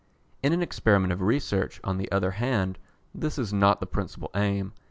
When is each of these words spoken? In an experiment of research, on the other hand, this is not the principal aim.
In 0.41 0.51
an 0.51 0.63
experiment 0.63 1.13
of 1.13 1.21
research, 1.21 1.79
on 1.83 1.99
the 1.99 2.11
other 2.11 2.31
hand, 2.31 2.79
this 3.13 3.37
is 3.37 3.53
not 3.53 3.79
the 3.79 3.85
principal 3.85 4.31
aim. 4.33 4.73